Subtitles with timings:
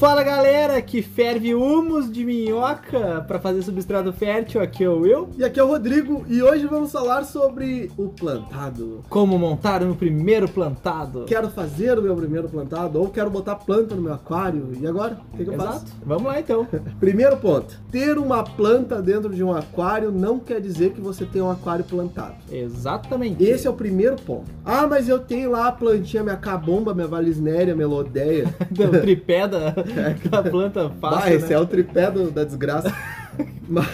[0.00, 4.62] Fala galera que ferve humus de minhoca para fazer substrato fértil.
[4.62, 5.28] Aqui é o Will.
[5.36, 9.04] E aqui é o Rodrigo e hoje vamos falar sobre o plantado.
[9.10, 11.26] Como montar o primeiro plantado.
[11.26, 14.72] Quero fazer o meu primeiro plantado ou quero botar planta no meu aquário.
[14.80, 15.20] E agora?
[15.34, 15.72] O que, que eu Exato.
[15.72, 15.86] faço?
[16.02, 16.66] Vamos lá então.
[16.98, 21.42] Primeiro ponto: ter uma planta dentro de um aquário não quer dizer que você tem
[21.42, 22.36] um aquário plantado.
[22.50, 23.44] Exatamente.
[23.44, 24.50] Esse é o primeiro ponto.
[24.64, 28.46] Ah, mas eu tenho lá a plantinha, minha cabomba, minha valisnéria, minha melodeia.
[28.70, 29.89] o
[30.30, 31.54] da, da planta Ah, fácil, esse né?
[31.54, 32.92] é o tripé do- da desgraça.
[33.68, 33.88] Mas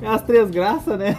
[0.00, 1.16] É as três graças, né?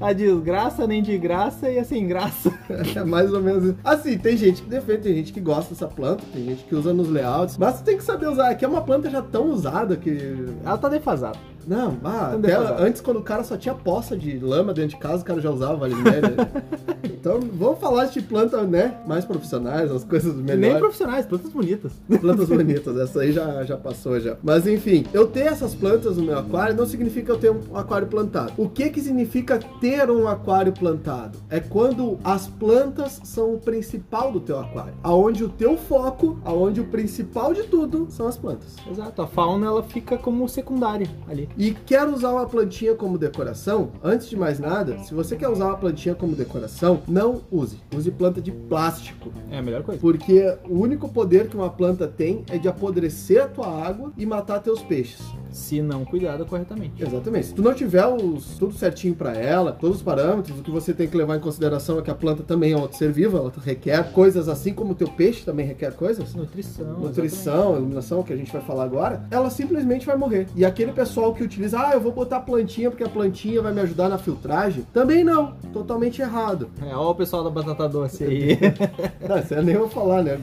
[0.00, 2.50] A desgraça, nem de graça e a sem graça.
[2.94, 3.76] é mais ou menos isso.
[3.84, 6.94] Assim, tem gente que defende, tem gente que gosta dessa planta, tem gente que usa
[6.94, 8.50] nos layouts, mas você tem que saber usar.
[8.50, 10.46] Aqui é uma planta já tão usada que.
[10.64, 11.36] Ela tá defasada.
[11.66, 12.36] Não, ah,
[12.78, 15.50] antes, quando o cara só tinha poça de lama dentro de casa, o cara já
[15.50, 16.48] usava valinéria.
[17.02, 18.98] então, vamos falar de planta, né?
[19.06, 20.78] Mais profissionais, as coisas Nem melhores.
[20.78, 21.92] profissionais, plantas bonitas.
[22.20, 24.36] Plantas bonitas, essa aí já, já passou já.
[24.42, 28.06] Mas enfim, eu ter essas plantas no meu aquário não significa eu ter um aquário
[28.06, 28.52] plantado.
[28.56, 31.38] O que que significa ter um aquário plantado?
[31.50, 34.94] É quando as plantas são o principal do teu aquário.
[35.02, 38.76] Aonde o teu foco, aonde o principal de tudo são as plantas.
[38.88, 41.48] Exato, a fauna ela fica como secundária ali.
[41.58, 43.90] E quer usar uma plantinha como decoração?
[44.04, 47.78] Antes de mais nada, se você quer usar uma plantinha como decoração, não use.
[47.96, 49.32] Use planta de plástico.
[49.50, 49.98] É a melhor coisa.
[49.98, 54.26] Porque o único poder que uma planta tem é de apodrecer a tua água e
[54.26, 55.22] matar teus peixes.
[55.56, 57.02] Se não cuidado corretamente.
[57.02, 57.46] Exatamente.
[57.46, 60.92] Se tu não tiver os, tudo certinho pra ela, todos os parâmetros, o que você
[60.92, 63.52] tem que levar em consideração é que a planta também é um ser vivo, ela
[63.64, 66.34] requer coisas assim como o teu peixe também requer coisas.
[66.34, 66.98] Nutrição.
[66.98, 70.46] Nutrição, iluminação, que a gente vai falar agora, ela simplesmente vai morrer.
[70.54, 73.80] E aquele pessoal que utiliza, ah, eu vou botar plantinha porque a plantinha vai me
[73.80, 75.54] ajudar na filtragem, também não.
[75.72, 76.66] Totalmente errado.
[76.76, 76.92] exatamente.
[76.92, 78.58] É, ó o pessoal da batata doce aí.
[79.26, 80.38] Não, isso eu nem vou falar, né?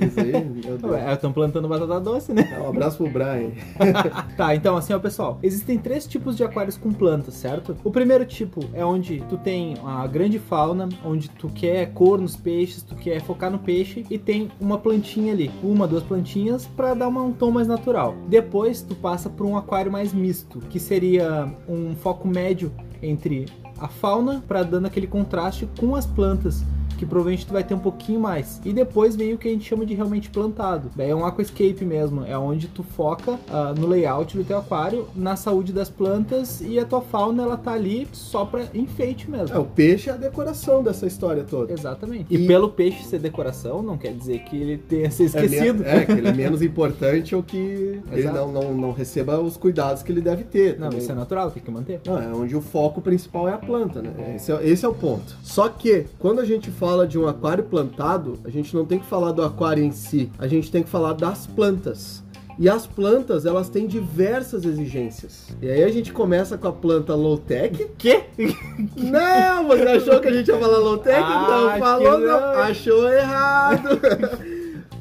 [1.14, 2.58] Estão plantando batata doce, né?
[2.62, 3.52] Um abraço pro Brian.
[4.36, 5.38] tá, então assim, ó, pessoal.
[5.44, 7.76] Existem três tipos de aquários com plantas, certo?
[7.84, 12.36] O primeiro tipo é onde tu tem a grande fauna, onde tu quer cor nos
[12.36, 16.94] peixes, tu quer focar no peixe e tem uma plantinha ali, uma, duas plantinhas pra
[16.94, 18.16] dar um tom mais natural.
[18.28, 22.72] Depois tu passa por um aquário mais misto, que seria um foco médio
[23.02, 23.46] entre
[23.78, 26.64] a fauna pra dando aquele contraste com as plantas
[27.04, 28.62] que provavelmente tu vai ter um pouquinho mais.
[28.64, 30.90] E depois vem o que a gente chama de realmente plantado.
[30.96, 35.08] Daí é um aquascape mesmo, é onde tu foca ah, no layout do teu aquário,
[35.16, 39.56] na saúde das plantas e a tua fauna ela tá ali só pra enfeite mesmo.
[39.56, 41.74] É, o peixe é a decoração dessa história toda.
[41.74, 42.26] Exatamente.
[42.30, 45.84] E, E- pelo peixe ser decoração, não quer dizer que ele tenha sido esquecido.
[45.84, 49.58] É, é, que ele é menos importante ou que ele não, não, não receba os
[49.58, 50.78] cuidados que ele deve ter.
[50.80, 51.00] Não, também.
[51.00, 52.02] isso é natural, tem que manter.
[52.06, 54.36] Não, é onde o foco principal é a planta, né?
[54.36, 55.36] Esse é, esse é o ponto.
[55.42, 59.06] Só que, quando a gente fala de um aquário plantado, a gente não tem que
[59.06, 62.24] falar do aquário em si, a gente tem que falar das plantas.
[62.60, 65.48] E as plantas, elas têm diversas exigências.
[65.60, 67.90] E aí a gente começa com a planta low-tech.
[67.98, 68.26] Quê?
[68.96, 71.20] Não, você achou que a gente ia falar low-tech?
[71.20, 72.28] Ah, não, falou não.
[72.28, 72.62] não.
[72.62, 74.00] Achou errado.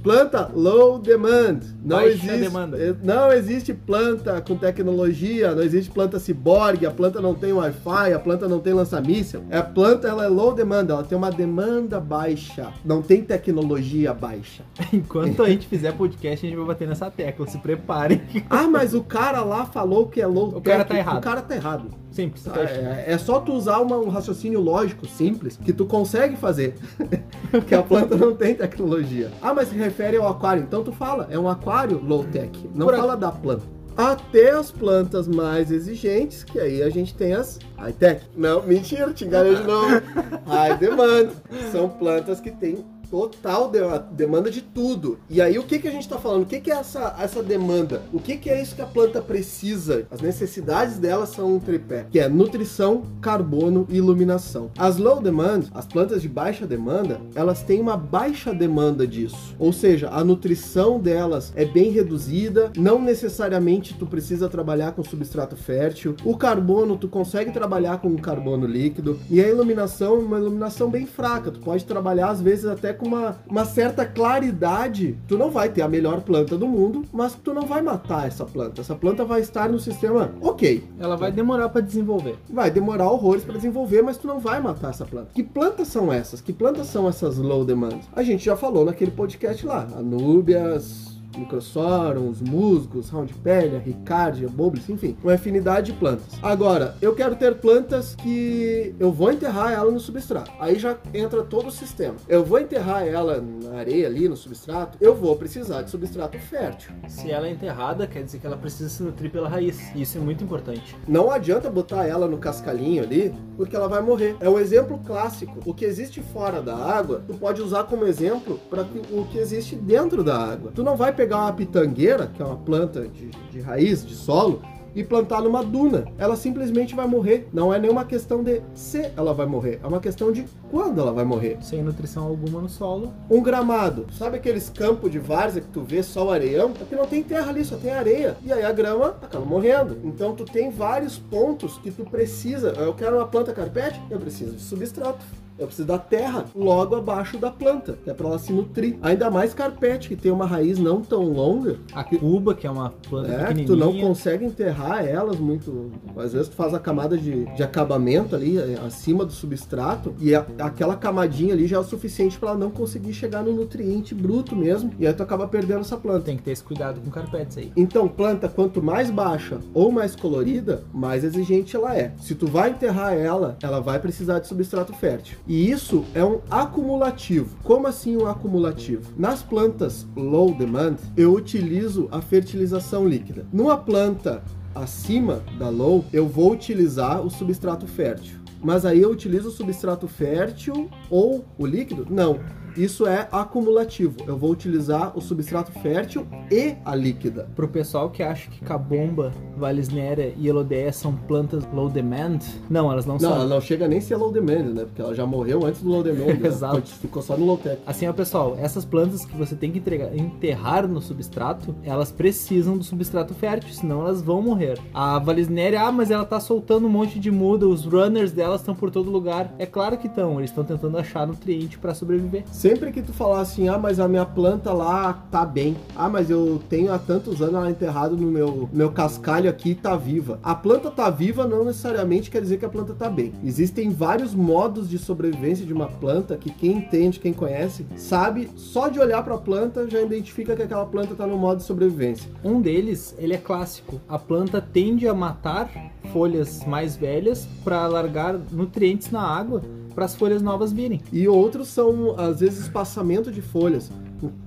[0.03, 1.61] Planta low demand.
[1.85, 2.77] Não Baixa existe, demanda.
[2.79, 8.13] eh, não existe planta com tecnologia, não existe planta ciborgue, a planta não tem Wi-Fi,
[8.13, 9.43] a planta não tem lança-míssel.
[9.51, 14.65] A planta ela é low demand, ela tem uma demanda baixa, não tem tecnologia baixa.
[14.93, 17.47] Enquanto a gente fizer podcast, a gente vai bater nessa tecla.
[17.47, 18.21] Se preparem.
[18.51, 20.89] Ah, mas o cara lá falou que é low O cara tech.
[20.89, 21.19] tá errado.
[21.19, 22.02] O cara tá errado.
[22.13, 22.45] Simples.
[22.45, 22.75] Tá, fecha.
[22.75, 26.75] É, é só tu usar uma- um raciocínio lógico simples que tu consegue fazer.
[27.67, 29.31] que a planta não tem tecnologia.
[29.41, 30.63] Ah, mas se refere ao aquário.
[30.63, 32.69] Então tu fala, é um aquário low-tech.
[32.75, 33.63] Não Por fala da planta.
[33.95, 38.23] Até as plantas mais exigentes, que aí a gente tem as high-tech.
[38.35, 39.89] Não, mentira, te enganei de novo.
[40.49, 41.29] High demand.
[41.71, 43.79] São plantas que têm total de-
[44.13, 45.19] demanda de tudo.
[45.29, 46.45] E aí o que, que a gente está falando?
[46.45, 48.01] O que, que é essa, essa demanda?
[48.11, 50.07] O que, que é isso que a planta precisa?
[50.11, 54.71] As necessidades dela são um tripé, que é nutrição, carbono e iluminação.
[54.79, 59.55] As low demand, as plantas de baixa demanda, elas têm uma baixa demanda disso.
[59.59, 65.55] Ou seja, a nutrição delas é bem reduzida, não necessariamente tu precisa trabalhar com substrato
[65.55, 66.17] fértil.
[66.25, 71.51] O carbono tu consegue trabalhar com carbono líquido e a iluminação, uma iluminação bem fraca.
[71.51, 75.19] Tu pode trabalhar às vezes até com uma, uma certa claridade.
[75.27, 78.45] Tu não vai ter a melhor planta do mundo, mas tu não vai matar essa
[78.45, 78.81] planta.
[78.81, 80.85] Essa planta vai estar no sistema ok.
[81.01, 82.37] Ela vai demorar pra desenvolver.
[82.49, 85.31] Vai demorar horrores para desenvolver, mas tu não vai matar essa planta.
[85.35, 86.41] Que plantas são essas?
[86.41, 87.99] Que plantas são essas low demand?
[88.15, 89.89] A gente já falou naquele podcast lá.
[89.97, 96.27] Anúbias, microsorums, musgos, roundpelia, ricardia, bobles, enfim, uma infinidade de plantas.
[96.43, 100.51] Agora, eu quero ter plantas que eu vou enterrar ela no substrato.
[100.59, 102.15] Aí já entra todo o sistema.
[102.29, 106.93] Eu vou enterrar ela na areia ali, no substrato, eu vou precisar de substrato fértil.
[107.09, 109.95] Se ela é enterrada, quer dizer que ela precisa se nutrir pela raiz.
[109.95, 110.97] Isso é muito importante.
[111.07, 114.37] Não adianta botar ela no cascalhinho ali, porque ela vai morrer.
[114.41, 115.59] É um exemplo clássico.
[115.65, 119.77] O que existe fora da água, tu pode usar como exemplo para o que existe
[119.77, 120.73] dentro da água.
[120.75, 124.61] Tu não vai pegar uma pitangueira, que é uma planta de, de raiz, de solo,
[124.93, 126.05] e plantar numa duna.
[126.19, 127.49] Ela simplesmente vai morrer.
[127.53, 131.13] Não é nenhuma questão de se ela vai morrer, é uma questão de quando ela
[131.13, 131.59] vai morrer.
[131.63, 133.15] Sem nutrição alguma no solo.
[133.31, 134.07] Um gramado.
[134.19, 136.73] Sabe aqueles campos de várzea que tu vê só o areião?
[136.81, 138.37] É que não tem terra ali, só tem areia.
[138.45, 140.01] E aí a grama acaba morrendo.
[140.03, 142.71] Então tu tem vários pontos que tu precisa.
[142.71, 145.25] Eu quero uma planta carpete, eu preciso de substrato.
[145.59, 148.97] Eu preciso da terra logo abaixo da planta, que é para ela se nutrir.
[149.03, 151.77] Ainda mais carpete, que tem uma raiz não tão longa.
[151.95, 155.91] A cuba, que é uma planta É, que tu não consegue enterrar elas muito.
[156.17, 160.35] Às vezes tu faz a camada de, de acabamento ali eh, acima do substrato e
[160.35, 164.15] a- aquela camadinha ali já é o suficiente para ela não conseguir chegar no nutriente
[164.15, 164.91] bruto mesmo.
[164.99, 166.23] E aí tu acaba perdendo essa planta.
[166.25, 167.73] Tem que ter esse cuidado com carpetes aí.
[167.77, 172.13] Então, planta quanto mais baixa ou mais colorida, mais exigente ela é.
[172.21, 175.39] Se tu vai enterrar ela, ela vai precisar de substrato fértil.
[175.47, 177.57] E isso é um acumulativo.
[177.65, 179.13] Como assim um acumulativo?
[179.17, 183.47] Nas plantas low demand, eu utilizo a fertilização líquida.
[183.53, 184.43] Numa planta
[184.75, 188.39] acima da low, eu vou utilizar o substrato fértil.
[188.63, 192.07] Mas aí eu utilizo o substrato fértil ou o líquido?
[192.09, 192.39] Não.
[192.77, 194.17] Isso é acumulativo.
[194.27, 197.49] Eu vou utilizar o substrato fértil e a líquida.
[197.55, 202.39] Pro pessoal que acha que Cabomba, Valisneria e Elodea são plantas low demand,
[202.71, 203.33] não, elas não, Não, são.
[203.35, 204.85] ela não chega nem a ser low demand, né?
[204.85, 206.35] Porque ela já morreu antes do low demand.
[206.39, 206.41] né?
[206.49, 206.75] Exato.
[206.75, 207.81] Foi- Ficou só no low tech.
[207.87, 212.77] Assim, ó, pessoal, essas plantas que você tem que entregar- enterrar no substrato, elas precisam
[212.79, 214.79] do substrato fértil, senão elas vão morrer.
[214.95, 218.75] A Valisneria, ah, mas ela tá soltando um monte de muda, os runners delas estão
[218.75, 219.55] por todo lugar.
[219.59, 222.45] É claro que estão, eles estão tentando achar nutriente para sobreviver.
[222.63, 225.77] Sempre que tu falar assim, ah, mas a minha planta lá tá bem.
[225.97, 229.75] Ah, mas eu tenho há tantos anos ela enterrado no meu, meu cascalho aqui e
[229.75, 230.39] tá viva.
[230.45, 233.33] A planta tá viva não necessariamente quer dizer que a planta tá bem.
[233.43, 238.87] Existem vários modos de sobrevivência de uma planta que quem entende, quem conhece, sabe, só
[238.87, 242.31] de olhar pra planta já identifica que aquela planta tá no modo de sobrevivência.
[242.45, 244.01] Um deles, ele é clássico.
[244.09, 245.69] A planta tende a matar
[246.13, 249.63] folhas mais velhas para largar nutrientes na água
[249.95, 251.01] para as folhas novas virem.
[251.13, 253.91] E outros são, às vezes, espaçamento de folhas.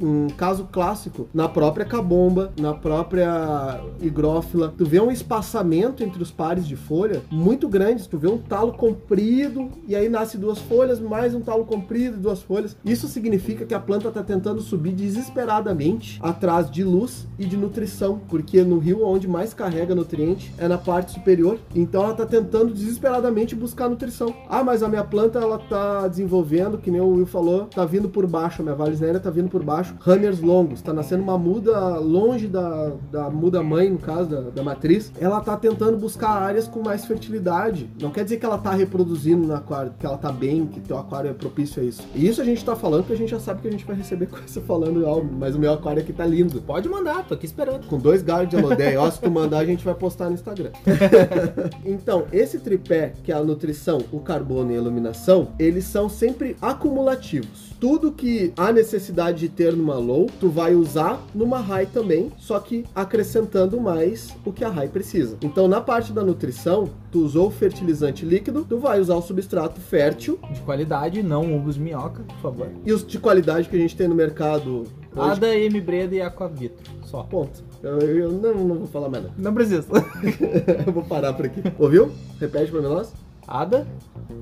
[0.02, 6.32] Um, caso clássico, na própria cabomba, na própria higrófila, tu vê um espaçamento entre os
[6.32, 8.08] pares de folha muito grande.
[8.08, 12.20] Tu vê um talo comprido e aí nasce duas folhas, mais um talo comprido e
[12.20, 12.76] duas folhas.
[12.86, 18.20] Isso significa que a planta está tentando subir desesperadamente atrás de luz e de nutrição,
[18.30, 21.60] porque no rio onde mais carrega nutriente é na parte superior.
[21.76, 24.34] Então ela está tentando desesperadamente buscar nutrição.
[24.50, 28.10] Ah, mas a minha planta ela tá desenvolvendo, que nem o Will falou, tá vindo
[28.10, 31.98] por baixo, a minha valisneria tá vindo por baixo, runners longos, tá nascendo uma muda
[31.98, 35.12] longe da, da muda mãe, no caso da, da matriz.
[35.20, 37.90] Ela tá tentando buscar áreas com mais fertilidade.
[38.00, 40.98] Não quer dizer que ela tá reproduzindo no aquário, que ela tá bem, que teu
[40.98, 42.04] aquário é propício a isso.
[42.14, 43.96] E isso a gente tá falando porque a gente já sabe que a gente vai
[43.96, 46.62] receber coisa falando, ó, mas o meu aquário aqui tá lindo.
[46.62, 47.88] Pode mandar, tô aqui esperando.
[47.88, 49.02] Com dois galhos de alodeia.
[49.02, 50.72] Ó, se tu mandar, a gente vai postar no Instagram.
[51.86, 56.56] então, esse tripé, que é a nutrição, o carbono e a iluminação, eles são sempre
[56.62, 57.76] acumulativos.
[57.80, 62.60] Tudo que há necessidade de ter numa low, tu vai usar numa high também, só
[62.60, 65.38] que acrescentando mais o que a high precisa.
[65.42, 69.80] Então, na parte da nutrição, tu usou o fertilizante líquido, tu vai usar o substrato
[69.80, 72.68] fértil De qualidade, não de minhoca, por favor.
[72.86, 74.92] e os de qualidade que a gente tem no mercado hoje.
[75.18, 76.92] Ada, M Breda e Aquavitro.
[77.04, 77.24] Só.
[77.24, 77.64] Ponto.
[77.82, 79.36] Eu, eu não, não vou falar mais nada.
[79.38, 79.88] Não precisa.
[80.86, 81.62] eu vou parar por aqui.
[81.80, 82.12] Ouviu?
[82.40, 83.14] Repete pra nós.
[83.48, 83.88] Ada,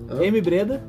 [0.10, 0.24] Hã?
[0.24, 0.82] M Breda,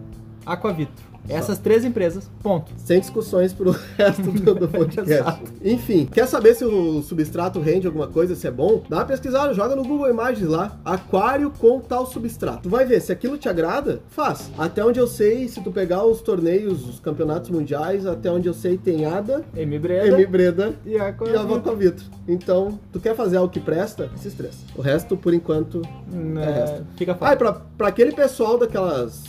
[0.47, 1.14] Aquavitro.
[1.29, 2.71] Essas três empresas, ponto.
[2.77, 5.41] Sem discussões pro resto do, do podcast.
[5.65, 8.83] Enfim, quer saber se o substrato rende alguma coisa, se é bom?
[8.89, 10.79] Dá uma pesquisada, joga no Google Imagens lá.
[10.85, 12.65] Aquário com tal substrato.
[12.65, 14.51] Tu vai ver, se aquilo te agrada, faz.
[14.59, 18.55] Até onde eu sei, se tu pegar os torneios, os campeonatos mundiais, até onde eu
[18.55, 22.05] sei, tem ADA, M Breda M Breda e a Aquavitro.
[22.29, 24.11] Então, tu quer fazer algo que presta?
[24.15, 24.55] Esses três.
[24.77, 25.83] O resto, por enquanto,
[26.39, 27.39] É, fica Ah, e fácil.
[27.39, 29.25] pra, pra aquele pessoal daquelas.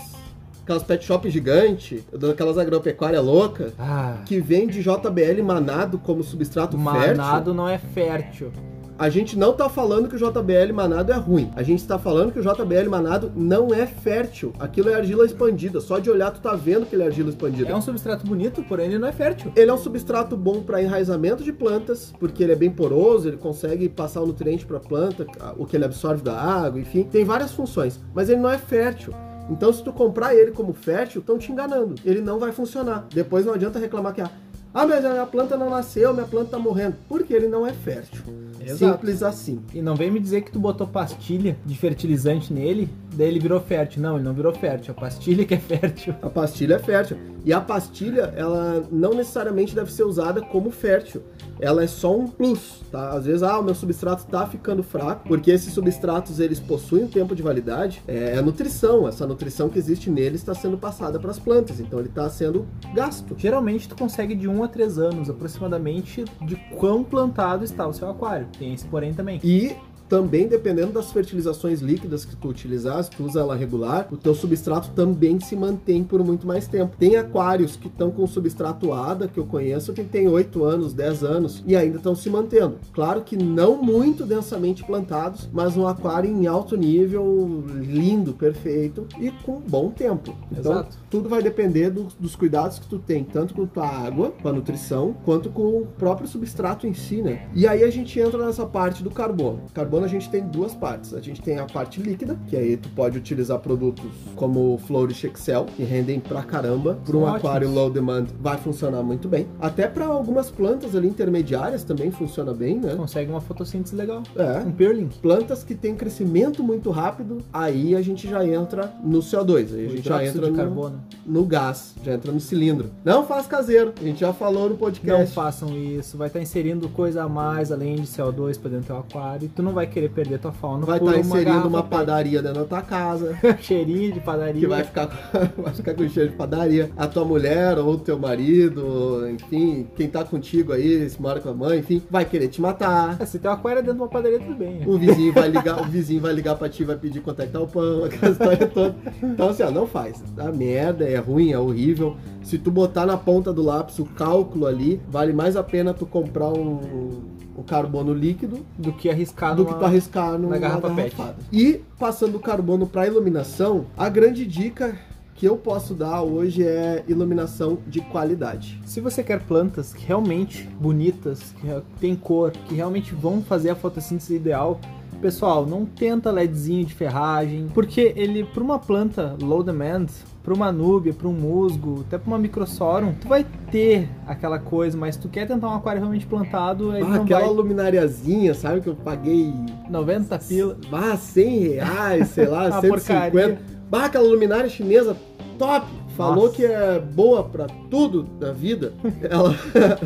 [0.65, 7.53] Aquelas pet shop gigante, daquelas agropecuária louca, Ah, que vende JBL manado como substrato manado
[7.53, 8.51] não é fértil.
[8.97, 11.51] A gente não tá falando que o JBL manado é ruim.
[11.55, 14.53] A gente está falando que o JBL manado não é fértil.
[14.57, 15.79] Aquilo é argila expandida.
[15.81, 17.69] Só de olhar tu tá vendo que ele é argila expandida.
[17.69, 19.51] É um substrato bonito, porém ele não é fértil.
[19.55, 23.37] Ele é um substrato bom para enraizamento de plantas, porque ele é bem poroso, ele
[23.37, 27.23] consegue passar o nutriente para a planta, o que ele absorve da água, enfim, tem
[27.23, 29.13] várias funções, mas ele não é fértil.
[29.49, 31.95] Então, se tu comprar ele como fértil, estão te enganando.
[32.03, 33.05] Ele não vai funcionar.
[33.13, 36.59] Depois não adianta reclamar que ah, mas a minha planta não nasceu, minha planta tá
[36.59, 36.97] morrendo.
[37.07, 38.21] Porque ele não é fértil.
[38.59, 38.93] Exato.
[38.93, 39.61] Simples assim.
[39.73, 43.59] E não vem me dizer que tu botou pastilha de fertilizante nele, daí ele virou
[43.59, 44.01] fértil.
[44.01, 44.93] Não, ele não virou fértil.
[44.95, 46.15] A pastilha que é fértil.
[46.21, 47.17] A pastilha é fértil.
[47.43, 51.21] E a pastilha, ela não necessariamente deve ser usada como fértil
[51.59, 53.11] ela é só um plus, tá?
[53.11, 57.07] Às vezes, ah, o meu substrato tá ficando fraco, porque esses substratos eles possuem um
[57.07, 61.19] tempo de validade, é, é a nutrição, essa nutrição que existe nele está sendo passada
[61.19, 63.35] para as plantas, então ele está sendo gasto.
[63.37, 68.09] Geralmente tu consegue de 1 a 3 anos aproximadamente de quão plantado está o seu
[68.09, 68.47] aquário.
[68.57, 69.39] Tem esse porém também.
[69.43, 69.75] E
[70.07, 74.35] também dependendo das fertilizações líquidas que tu utilizar, se tu usa ela regular, o teu
[74.35, 76.95] substrato também se mantém por muito mais tempo.
[76.97, 81.23] Tem aquários que estão com substrato ADA, que eu conheço, que tem 8 anos, 10
[81.23, 82.77] anos e ainda estão se mantendo.
[82.93, 89.31] Claro que não muito densamente plantados, mas um aquário em alto nível, lindo, perfeito e
[89.43, 90.35] com bom tempo.
[90.51, 90.97] Então, Exato.
[91.15, 94.51] Tudo vai depender do, dos cuidados que tu tem, tanto com tua água, com a
[94.51, 97.47] nutrição, quanto com o próprio substrato em si, né?
[97.53, 99.61] E aí a gente entra nessa parte do carbono.
[99.73, 101.13] Carbono a gente tem duas partes.
[101.13, 104.03] A gente tem a parte líquida, que aí tu pode utilizar produtos
[104.35, 106.99] como o Flourish Excel, que rendem pra caramba.
[107.05, 109.47] Para um aquário low demand vai funcionar muito bem.
[109.61, 112.93] Até para algumas plantas ali intermediárias também funciona bem, né?
[112.93, 114.21] Consegue uma fotossíntese legal.
[114.35, 114.59] É.
[114.59, 115.07] Um peerling.
[115.21, 119.73] Plantas que têm crescimento muito rápido, aí a gente já entra no CO2.
[119.73, 121.04] Aí a gente já entra no, carbono.
[121.25, 122.91] No gás, já entra no cilindro.
[123.03, 123.93] Não faz caseiro.
[123.99, 125.19] A gente já falou no podcast.
[125.19, 126.17] Não façam isso.
[126.17, 129.45] Vai estar inserindo coisa a mais além de CO2 para dentro do aquário.
[129.45, 130.85] E tu não vai querer perder tua fauna.
[130.85, 133.37] Vai estar tá inserindo uma padaria dentro da tua casa.
[133.61, 134.61] Cheirinho de padaria.
[134.61, 135.07] Que vai ficar,
[135.57, 136.91] vai ficar com cheiro de padaria.
[136.95, 141.53] A tua mulher ou teu marido, enfim, quem tá contigo aí, se mora com a
[141.53, 143.17] mãe, enfim, vai querer te matar.
[143.19, 144.81] É, se tem uma aquário dentro de uma padaria, tudo bem.
[144.85, 147.51] O vizinho vai ligar, o vizinho vai ligar pra ti, vai pedir quanto é que
[147.51, 148.95] tá o pão, aquela história toda.
[149.23, 150.21] Então, assim, ó, não faz.
[150.35, 152.15] Dá merda, é ruim, é horrível.
[152.43, 156.05] Se tu botar na ponta do lápis o cálculo ali, vale mais a pena tu
[156.05, 160.89] comprar um o carbono líquido do que arriscar do numa, que tu arriscar numa garrafa
[160.89, 161.15] PET.
[161.51, 164.97] E passando o carbono para iluminação, a grande dica
[165.35, 168.79] que eu posso dar hoje é iluminação de qualidade.
[168.85, 171.67] Se você quer plantas que realmente bonitas, que
[171.99, 174.79] tem cor, que realmente vão fazer a fotossíntese ideal,
[175.21, 180.07] pessoal, não tenta LEDzinho de ferragem, porque ele para uma planta low demand,
[180.45, 184.95] para uma núbia, para um musgo, até para uma microsorum, tu vai ter aquela coisa,
[184.95, 187.49] mas tu quer tentar um aquário realmente plantado, ah, aquela vai...
[187.49, 189.51] luminariazinha, sabe que eu paguei
[189.89, 192.89] 90 pila, ah, 100 reais, sei lá, 150.
[192.89, 193.59] Porcaria.
[193.89, 195.17] Bah, aquela luminária chinesa
[195.57, 195.87] top.
[196.15, 196.55] Falou Nossa.
[196.55, 198.93] que é boa para tudo da vida.
[199.21, 199.49] Ela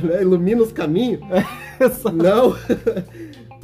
[0.01, 1.21] né, ilumina os caminhos.
[2.11, 2.55] não,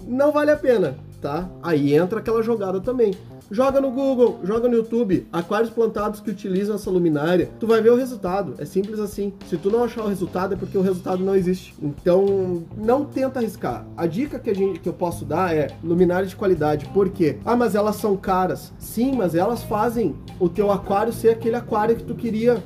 [0.08, 1.50] não vale a pena, tá?
[1.64, 3.16] Aí entra aquela jogada também.
[3.52, 7.50] Joga no Google, joga no YouTube, aquários plantados que utilizam essa luminária.
[7.60, 8.56] Tu vai ver o resultado.
[8.58, 9.34] É simples assim.
[9.48, 11.76] Se tu não achar o resultado, é porque o resultado não existe.
[11.82, 13.86] Então, não tenta arriscar.
[13.96, 16.88] A dica que, a gente, que eu posso dar é luminária de qualidade.
[16.88, 17.38] Por quê?
[17.46, 18.74] Ah, mas elas são caras.
[18.80, 22.64] Sim, mas elas fazem o teu aquário ser aquele aquário que tu queria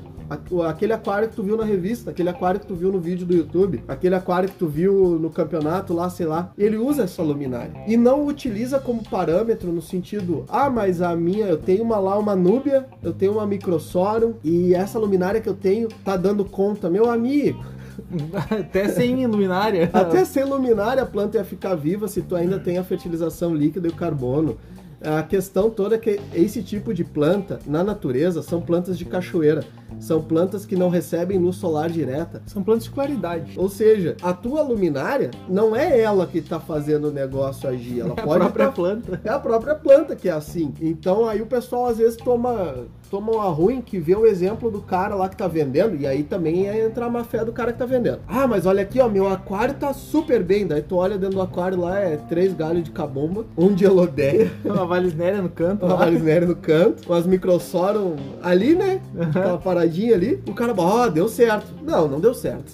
[0.67, 3.33] aquele aquário que tu viu na revista, aquele aquário que tu viu no vídeo do
[3.33, 7.71] YouTube, aquele aquário que tu viu no campeonato lá, sei lá, ele usa essa luminária.
[7.87, 12.17] E não utiliza como parâmetro no sentido, ah, mas a minha, eu tenho uma lá,
[12.17, 16.89] uma Núbia, eu tenho uma Microsorum, e essa luminária que eu tenho tá dando conta.
[16.89, 17.63] Meu amigo,
[18.49, 19.89] até sem luminária.
[19.93, 23.87] Até sem luminária a planta ia ficar viva se tu ainda tem a fertilização líquida
[23.87, 24.57] e o carbono.
[25.01, 29.63] A questão toda é que esse tipo de planta, na natureza, são plantas de cachoeira.
[29.99, 32.41] São plantas que não recebem luz solar direta.
[32.45, 33.53] São plantas de claridade.
[33.57, 38.01] Ou seja, a tua luminária não é ela que está fazendo o negócio agir.
[38.01, 38.71] Ela é pode a própria tá...
[38.71, 39.21] planta.
[39.23, 40.73] É a própria planta que é assim.
[40.81, 44.81] Então aí o pessoal às vezes toma toma uma ruim que vê o exemplo do
[44.81, 47.79] cara lá que tá vendendo, e aí também é entrar má fé do cara que
[47.79, 48.19] tá vendendo.
[48.27, 50.67] Ah, mas olha aqui, ó, meu aquário tá super bem.
[50.67, 54.51] Daí tu olha dentro do aquário lá, é três galhos de cabomba, um de elodeia.
[54.63, 55.85] Uma valisnéria no canto.
[55.85, 59.01] Uma valisnéria no canto, umas microsorum ali, né?
[59.19, 60.41] Aquela paradinha ali.
[60.47, 61.67] O cara, ó, oh, deu certo.
[61.81, 62.73] Não, não deu certo.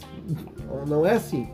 [0.87, 1.47] Não é assim.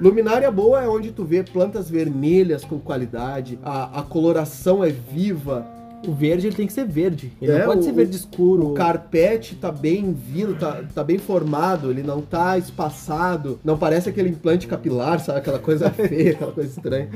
[0.00, 5.66] Luminária boa é onde tu vê plantas vermelhas com qualidade, a, a coloração é viva,
[6.06, 7.32] o verde ele tem que ser verde.
[7.42, 8.70] Ele é, não pode o, ser verde escuro.
[8.70, 13.58] O carpete tá bem vindo, tá, tá bem formado, ele não tá espaçado.
[13.64, 15.38] Não parece aquele implante capilar, sabe?
[15.38, 17.08] Aquela coisa feia, aquela coisa estranha.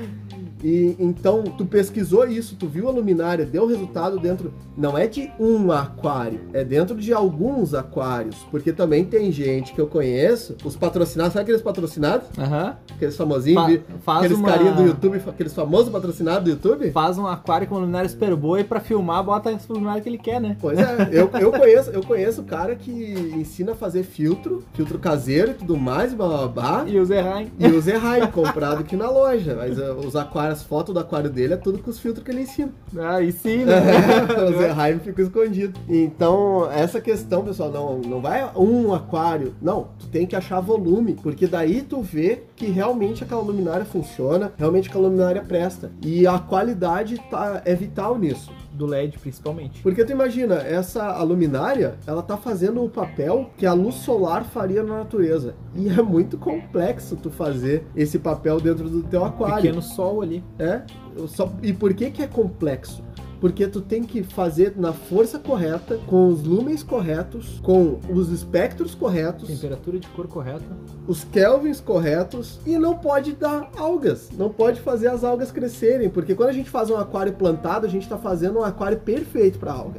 [0.63, 5.31] E então tu pesquisou isso, tu viu a luminária, deu resultado dentro, não é de
[5.39, 10.77] um aquário, é dentro de alguns aquários, porque também tem gente que eu conheço, os
[10.77, 12.27] patrocinados, sabe aqueles patrocinados?
[12.39, 12.77] Aham.
[12.95, 16.91] Aqueles famosinhos, Fa- aqueles uma- carinha do YouTube, aqueles famosos patrocinados do YouTube?
[16.93, 20.09] Faz um aquário com uma luminária super boa e pra filmar bota a luminária que
[20.09, 20.57] ele quer, né?
[20.61, 22.93] Pois é, eu, eu conheço, eu conheço o cara que
[23.37, 26.85] ensina a fazer filtro, filtro caseiro e tudo mais, blá blá blá.
[26.87, 27.51] E o Zerrain.
[27.59, 29.55] E o Zerheim, comprado aqui na loja.
[29.57, 32.31] Mas uh, os aquários, as fotos do aquário dele é tudo com os filtros que
[32.31, 32.73] ele ensina.
[32.99, 33.81] Aí sim, né?
[34.49, 35.79] o Zerheim fica escondido.
[35.89, 39.55] Então, essa questão, pessoal, não, não vai um aquário.
[39.61, 44.53] Não, tu tem que achar volume, porque daí tu vê que realmente aquela luminária funciona,
[44.57, 45.91] realmente aquela luminária presta.
[46.03, 48.53] E a qualidade tá, é vital nisso.
[48.83, 49.81] Do LED, principalmente.
[49.81, 54.45] Porque tu imagina, essa a luminária, ela tá fazendo o papel que a luz solar
[54.45, 55.55] faria na natureza.
[55.75, 59.57] E é muito complexo tu fazer esse papel dentro do teu aquário.
[59.57, 60.43] Pequeno sol ali.
[60.59, 60.83] É?
[61.29, 63.05] Só- E por que que é complexo?
[63.43, 68.95] Porque tu tem que fazer na força correta, com os lumens corretos, com os espectros
[68.95, 70.65] corretos, Temperatura de cor correta.
[71.09, 76.37] os kelvins corretos e não pode dar algas, não pode fazer as algas crescerem, porque
[76.37, 79.73] quando a gente faz um aquário plantado, a gente está fazendo um aquário perfeito para
[79.73, 79.99] alga.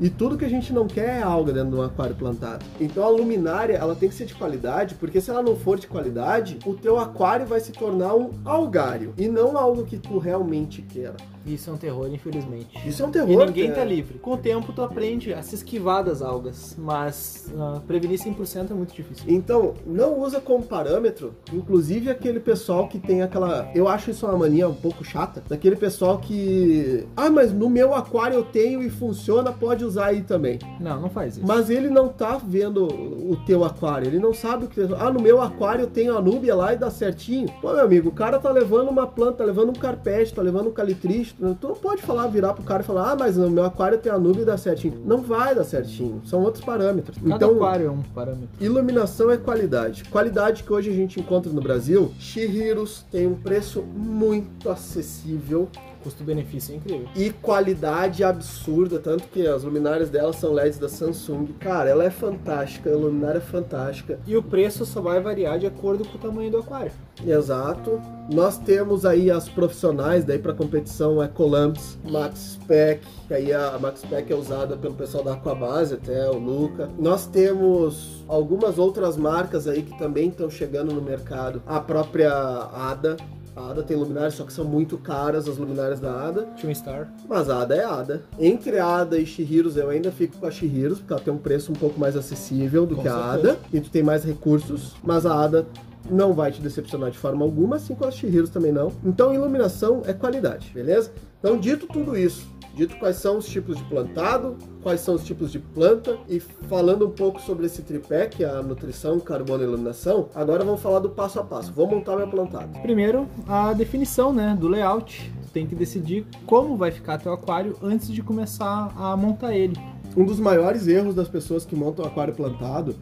[0.00, 2.64] E tudo que a gente não quer é alga dentro de um aquário plantado.
[2.80, 5.88] Então a luminária, ela tem que ser de qualidade, porque se ela não for de
[5.88, 10.82] qualidade, o teu aquário vai se tornar um algário e não algo que tu realmente
[10.82, 11.16] queira.
[11.46, 12.76] Isso é um terror, infelizmente.
[12.86, 13.46] Isso é um E terror.
[13.46, 13.80] ninguém cara.
[13.80, 14.18] tá livre.
[14.18, 18.74] Com o tempo tu aprende a se esquivar das algas, mas ah, prevenir 100% é
[18.74, 19.24] muito difícil.
[19.28, 23.70] Então, não usa como parâmetro, inclusive aquele pessoal que tem aquela.
[23.74, 25.42] Eu acho isso uma mania um pouco chata.
[25.48, 27.06] Daquele pessoal que.
[27.16, 30.58] Ah, mas no meu aquário eu tenho e funciona, pode usar aí também.
[30.80, 31.46] Não, não faz isso.
[31.46, 34.80] Mas ele não tá vendo o teu aquário, ele não sabe o que.
[34.98, 37.48] Ah, no meu aquário eu tenho a núbia lá e dá certinho.
[37.60, 40.68] Pô, meu amigo, o cara tá levando uma planta, tá levando um carpete, tá levando
[40.68, 41.35] um calitriste.
[41.38, 44.10] Tu não pode falar, virar pro cara e falar, ah, mas no meu aquário tem
[44.10, 45.02] a núbia e dá certinho.
[45.04, 47.18] Não vai dar certinho, são outros parâmetros.
[47.18, 48.48] Cada então, aquário é um parâmetro.
[48.58, 50.04] Iluminação é qualidade.
[50.04, 52.10] Qualidade que hoje a gente encontra no Brasil.
[52.18, 55.68] Shihiros tem um preço muito acessível
[56.06, 57.08] Custo-benefício é incrível.
[57.16, 61.46] e qualidade absurda, tanto que as luminárias dela são LEDs da Samsung.
[61.58, 64.20] Cara, ela é fantástica, a luminária é fantástica.
[64.24, 66.92] E o preço só vai variar de acordo com o tamanho do aquário.
[67.26, 68.00] Exato.
[68.32, 74.00] Nós temos aí as profissionais daí para competição Ecolamps, Max Spec, que aí a Max
[74.00, 76.88] Spec é usada pelo pessoal da Aquabase, até o Luca.
[76.96, 81.60] Nós temos algumas outras marcas aí que também estão chegando no mercado.
[81.66, 83.16] A própria Ada.
[83.56, 86.42] A Ada tem luminárias, só que são muito caras as luminárias da Ada.
[86.60, 87.10] Twin Star.
[87.26, 88.22] Mas a Ada é Ada.
[88.38, 91.38] Entre a Ada e Shihiros, eu ainda fico com a Shihiros, porque ela tem um
[91.38, 93.50] preço um pouco mais acessível do Com que a certeza.
[93.52, 93.58] Ada.
[93.72, 94.94] E tu tem mais recursos.
[95.02, 95.66] Mas a Ada
[96.10, 98.92] não vai te decepcionar de forma alguma, assim como as Shihiros também não.
[99.02, 101.10] Então, iluminação é qualidade, beleza?
[101.38, 105.50] Então, dito tudo isso, dito quais são os tipos de plantado, quais são os tipos
[105.50, 109.66] de planta e falando um pouco sobre esse tripé, que é a nutrição, carbono e
[109.66, 111.72] iluminação, agora vamos falar do passo a passo.
[111.72, 112.78] Vou montar meu plantado.
[112.82, 115.32] Primeiro, a definição, né, do layout.
[115.54, 119.74] Tem que decidir como vai ficar teu aquário antes de começar a montar ele.
[120.14, 122.94] Um dos maiores erros das pessoas que montam aquário plantado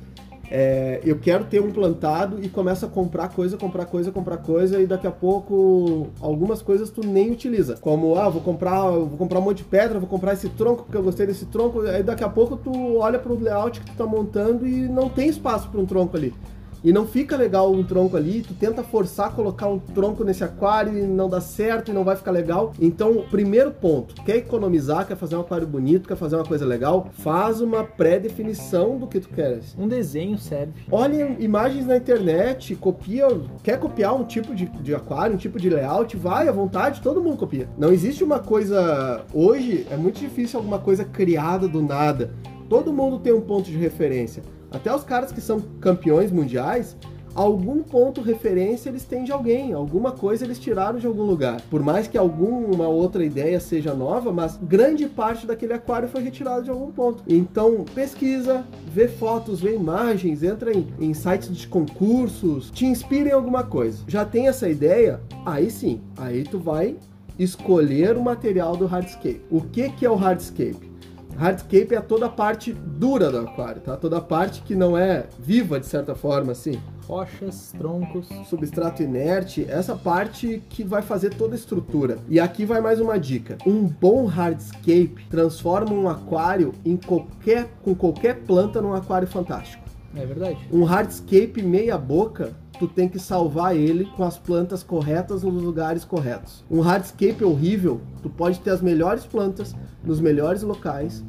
[0.50, 4.80] é eu quero ter um plantado e começa a comprar coisa, comprar coisa, comprar coisa
[4.80, 7.76] e daqui a pouco algumas coisas tu nem utiliza.
[7.80, 10.96] Como, ah, vou comprar, vou comprar um monte de pedra, vou comprar esse tronco porque
[10.96, 11.80] eu gostei desse tronco.
[11.82, 15.28] Aí daqui a pouco tu olha pro layout que tu tá montando e não tem
[15.28, 16.34] espaço para um tronco ali.
[16.84, 20.98] E não fica legal um tronco ali, tu tenta forçar colocar um tronco nesse aquário
[20.98, 22.74] e não dá certo e não vai ficar legal.
[22.78, 27.08] Então, primeiro ponto, quer economizar, quer fazer um aquário bonito, quer fazer uma coisa legal,
[27.12, 29.74] faz uma pré-definição do que tu queres.
[29.78, 30.74] Um desenho serve.
[30.92, 33.28] Olha imagens na internet, copia,
[33.62, 37.22] quer copiar um tipo de, de aquário, um tipo de layout, vai à vontade, todo
[37.22, 37.66] mundo copia.
[37.78, 39.24] Não existe uma coisa.
[39.32, 42.30] Hoje é muito difícil alguma coisa criada do nada.
[42.68, 44.42] Todo mundo tem um ponto de referência.
[44.74, 46.96] Até os caras que são campeões mundiais,
[47.34, 51.60] algum ponto referência eles têm de alguém, alguma coisa eles tiraram de algum lugar.
[51.70, 56.64] Por mais que alguma outra ideia seja nova, mas grande parte daquele aquário foi retirado
[56.64, 57.22] de algum ponto.
[57.26, 63.32] Então, pesquisa, vê fotos, vê imagens, entra em, em sites de concursos, te inspira em
[63.32, 64.04] alguma coisa.
[64.06, 65.20] Já tem essa ideia?
[65.44, 66.96] Aí sim, aí tu vai
[67.38, 69.42] escolher o material do hardscape.
[69.50, 70.93] O que que é o hardscape?
[71.38, 73.96] Hardscape é toda a parte dura do aquário, tá?
[73.96, 76.80] Toda a parte que não é viva de certa forma, assim.
[77.06, 78.28] Rochas, troncos.
[78.48, 82.18] Substrato inerte, essa parte que vai fazer toda a estrutura.
[82.28, 83.58] E aqui vai mais uma dica.
[83.66, 89.84] Um bom hardscape transforma um aquário em qualquer com qualquer planta num aquário fantástico.
[90.16, 90.58] É verdade.
[90.72, 96.04] Um hardscape meia boca tu tem que salvar ele com as plantas corretas nos lugares
[96.04, 96.64] corretos.
[96.70, 101.24] Um hardscape horrível, tu pode ter as melhores plantas nos melhores locais,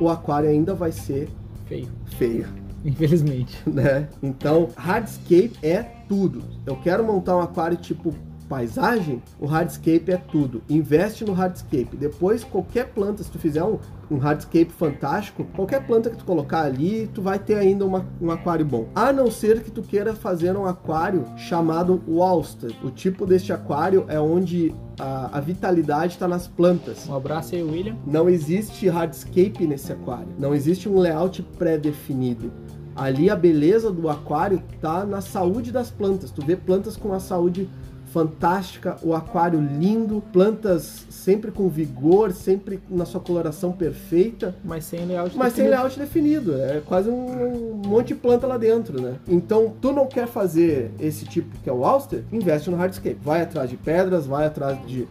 [0.00, 1.28] o aquário ainda vai ser
[1.66, 1.88] Feio.
[2.18, 2.48] feio,
[2.84, 3.58] Infelizmente.
[3.66, 4.08] né?
[4.22, 6.42] Então, hardscape é tudo.
[6.66, 8.14] Eu quero montar um aquário tipo
[8.50, 10.60] paisagem, o hardscape é tudo.
[10.68, 11.96] Investe no hardscape.
[11.96, 13.78] Depois, qualquer planta, se tu fizer um,
[14.10, 18.28] um hardscape fantástico, qualquer planta que tu colocar ali, tu vai ter ainda uma- um
[18.28, 18.88] aquário bom.
[18.92, 22.72] A não ser que tu queira fazer um aquário chamado Wallster.
[22.82, 27.08] O tipo deste aquário é onde a, a vitalidade está nas plantas.
[27.08, 27.96] Um abraço aí, William.
[28.04, 30.28] Não existe hardscape nesse aquário.
[30.38, 32.50] Não existe um layout pré-definido.
[32.96, 36.32] Ali a beleza do aquário tá na saúde das plantas.
[36.32, 37.68] Tu vê plantas com a saúde
[38.12, 45.04] fantástica, o aquário lindo, plantas sempre com vigor, sempre na sua coloração perfeita, Mas sem
[45.06, 45.76] layout mas sem definido.
[45.76, 46.60] layout definido.
[46.60, 49.14] É quase um monte de planta lá dentro, né?
[49.28, 53.18] Então, tu não quer fazer esse tipo que é o Ulster, investe no hardscape.
[53.22, 55.06] Vai atrás de pedras, vai atrás de,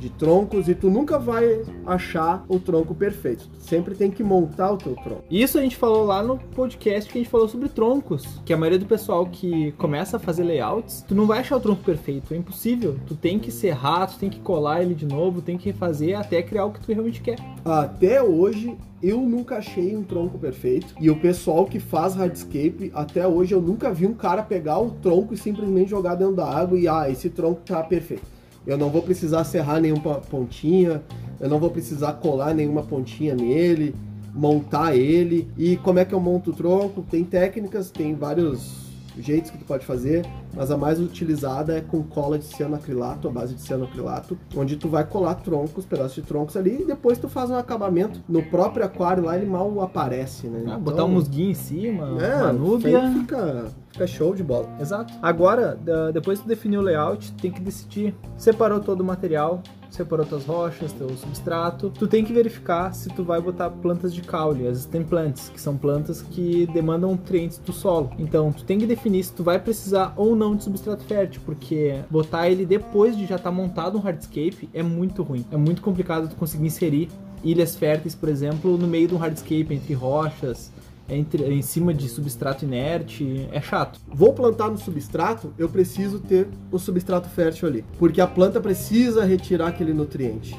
[0.00, 3.46] de troncos e tu nunca vai achar o tronco perfeito.
[3.58, 5.24] Tu sempre tem que montar o teu tronco.
[5.30, 8.24] Isso a gente falou lá no podcast que a gente falou sobre troncos.
[8.44, 11.60] Que a maioria do pessoal que começa a fazer layouts, tu não vai achar o
[11.60, 12.96] tronco perfeito, é impossível.
[13.06, 16.42] Tu tem que serrar, tu tem que colar ele de novo, tem que refazer até
[16.42, 17.36] criar o que tu realmente quer.
[17.64, 20.94] Até hoje, eu nunca achei um tronco perfeito.
[20.98, 24.90] E o pessoal que faz hardscape, até hoje eu nunca vi um cara pegar o
[24.90, 28.39] tronco e simplesmente jogar dentro da água e ah, esse tronco tá perfeito.
[28.66, 31.02] Eu não vou precisar serrar nenhuma pontinha,
[31.40, 33.94] eu não vou precisar colar nenhuma pontinha nele,
[34.34, 35.48] montar ele.
[35.56, 37.04] E como é que eu monto o tronco?
[37.10, 38.89] Tem técnicas, tem vários
[39.20, 43.30] jeitos que tu pode fazer, mas a mais utilizada é com cola de cianoacrilato, a
[43.30, 47.28] base de cianoacrilato, onde tu vai colar troncos, pedaços de troncos ali e depois tu
[47.28, 48.20] faz um acabamento.
[48.28, 50.64] No próprio aquário lá ele mal aparece, né?
[50.72, 53.10] Ah, botar um musguinho em cima, é, uma núbia.
[53.12, 54.68] Fica, fica show de bola.
[54.80, 55.12] Exato.
[55.22, 55.78] Agora,
[56.12, 58.14] depois que tu definiu o layout, tem que decidir.
[58.36, 61.90] Separou todo o material, separou tuas rochas, teu substrato.
[61.90, 65.60] Tu tem que verificar se tu vai botar plantas de caule, as stem plants, que
[65.60, 68.10] são plantas que demandam nutrientes do solo.
[68.18, 72.00] Então, tu tem que definir se tu vai precisar ou não de substrato fértil, porque
[72.10, 75.44] botar ele depois de já estar montado um hardscape é muito ruim.
[75.50, 77.08] É muito complicado tu conseguir inserir
[77.42, 80.70] ilhas férteis, por exemplo, no meio de um hardscape entre rochas,
[81.10, 84.00] entre, em cima de substrato inerte, é chato.
[84.08, 89.24] Vou plantar no substrato, eu preciso ter o substrato fértil ali, porque a planta precisa
[89.24, 90.56] retirar aquele nutriente.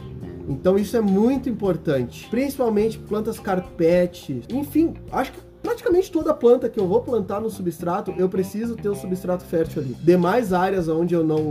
[0.48, 6.80] Então isso é muito importante, principalmente plantas carpete, enfim, acho que praticamente toda planta que
[6.80, 9.96] eu vou plantar no substrato, eu preciso ter o substrato fértil ali.
[10.02, 11.42] Demais áreas onde eu não,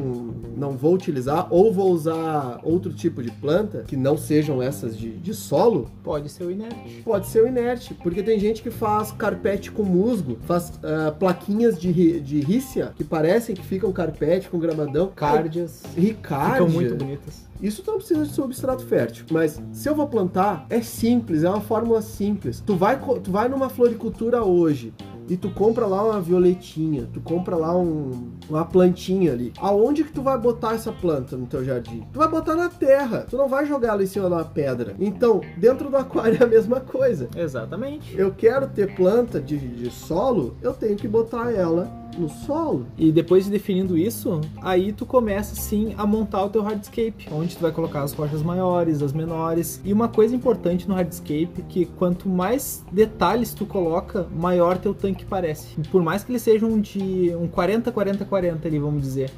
[0.57, 5.11] não vou utilizar ou vou usar outro tipo de planta, que não sejam essas de,
[5.11, 7.03] de solo, Pode ser o inerte.
[7.05, 11.79] Pode ser o inerte, porque tem gente que faz carpete com musgo, faz ah, plaquinhas
[11.79, 15.13] de, de rícia que parecem que ficam carpete com gramadão.
[15.15, 15.83] Cárdias.
[15.97, 16.53] Ricárdia.
[16.55, 17.50] Ficam muito bonitas.
[17.63, 19.25] Isso tu não precisa de substrato fértil.
[19.31, 22.63] Mas se eu vou plantar, é simples, é uma fórmula simples.
[22.65, 24.93] Tu vai, tu vai numa floricultura hoje
[25.29, 29.53] e tu compra lá uma violetinha, tu compra lá um- uma plantinha ali.
[29.61, 32.03] Aonde que tu vai botar essa planta no teu jardim?
[32.13, 33.27] Tu vai botar na terra.
[33.31, 34.95] Tu não vai jogar ela em cima de uma pedra.
[34.99, 37.29] Então, dentro do aquário é a mesma coisa.
[37.37, 38.17] Exatamente.
[38.19, 42.87] Eu quero ter planta de, de solo, eu tenho que botar ela no solo.
[42.97, 47.57] E depois de definindo isso, aí tu começa sim a montar o teu hardscape, onde
[47.57, 49.81] tu vai colocar as rochas maiores, as menores.
[49.85, 55.25] E uma coisa importante no hardscape que quanto mais detalhes tu coloca, maior teu tanque
[55.25, 55.81] parece.
[55.91, 59.31] Por mais que eles sejam de um 40 40 40 ali, vamos dizer.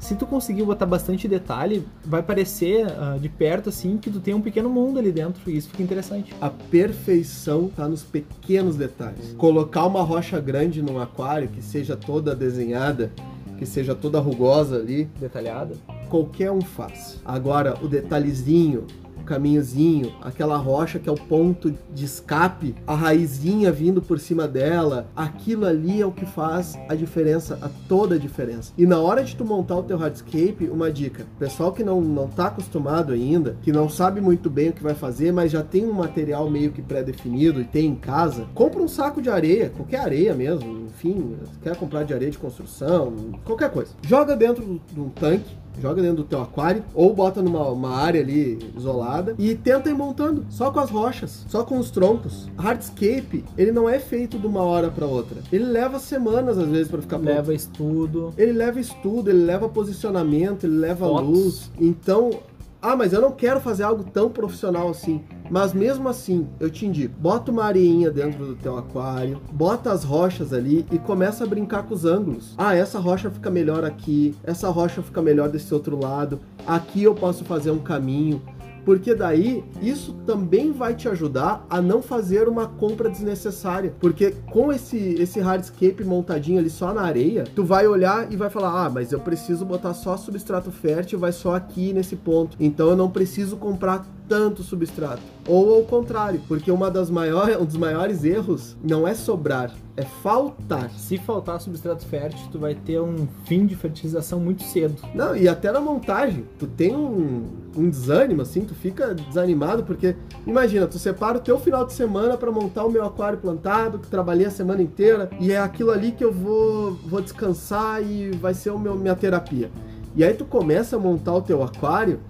[0.00, 4.32] Se tu conseguir botar bastante detalhe, vai parecer ah, de perto assim que tu tem
[4.34, 6.34] um pequeno mundo ali dentro e isso fica interessante.
[6.40, 9.34] A perfeição tá nos pequenos detalhes.
[9.36, 13.12] Colocar uma rocha grande num aquário que seja toda desenhada,
[13.58, 15.74] que seja toda rugosa ali, Detalhada.
[16.08, 17.20] qualquer um faz.
[17.24, 18.86] Agora, o detalhezinho,
[19.28, 25.06] caminhozinho, aquela rocha que é o ponto de escape, a raizinha vindo por cima dela,
[25.14, 28.72] aquilo ali é o que faz a diferença, a toda a diferença.
[28.78, 32.26] E na hora de tu montar o teu hardscape, uma dica, pessoal que não, não
[32.26, 35.84] tá acostumado ainda, que não sabe muito bem o que vai fazer, mas já tem
[35.84, 40.00] um material meio que pré-definido e tem em casa, compra um saco de areia, qualquer
[40.00, 43.14] areia mesmo, enfim, quer comprar de areia de construção,
[43.44, 43.92] qualquer coisa.
[44.06, 48.20] Joga dentro de um tanque, joga dentro do teu aquário ou bota numa uma área
[48.20, 52.48] ali isolada e tenta ir montando só com as rochas, só com os troncos.
[52.56, 55.38] Hardscape, ele não é feito de uma hora para outra.
[55.52, 57.34] Ele leva semanas às vezes para ficar pronto.
[57.34, 58.32] Leva estudo.
[58.36, 61.28] Ele leva estudo, ele leva posicionamento, ele leva Fotos.
[61.28, 61.70] luz.
[61.78, 62.30] Então,
[62.80, 65.22] Ah, mas eu não quero fazer algo tão profissional assim.
[65.50, 70.04] Mas mesmo assim, eu te indico, bota uma areinha dentro do teu aquário, bota as
[70.04, 72.54] rochas ali e começa a brincar com os ângulos.
[72.56, 76.38] Ah, essa rocha fica melhor aqui, essa rocha fica melhor desse outro lado.
[76.66, 78.42] Aqui eu posso fazer um caminho
[78.88, 84.72] porque daí isso também vai te ajudar a não fazer uma compra desnecessária, porque com
[84.72, 88.88] esse esse hardscape montadinho ali só na areia, tu vai olhar e vai falar: "Ah,
[88.88, 92.56] mas eu preciso botar só substrato fértil, vai só aqui nesse ponto.
[92.58, 95.22] Então eu não preciso comprar tanto substrato.
[95.46, 100.02] Ou ao contrário, porque uma das maiores, um dos maiores erros não é sobrar, é
[100.02, 100.90] faltar.
[100.90, 104.96] Se faltar substrato fértil, tu vai ter um fim de fertilização muito cedo.
[105.14, 107.46] Não, e até na montagem, tu tem um,
[107.78, 112.36] um desânimo, assim, tu fica desanimado, porque imagina, tu separa o teu final de semana
[112.36, 116.12] para montar o meu aquário plantado, que trabalhei a semana inteira, e é aquilo ali
[116.12, 119.70] que eu vou, vou descansar e vai ser o meu, minha terapia.
[120.16, 122.20] E aí tu começa a montar o teu aquário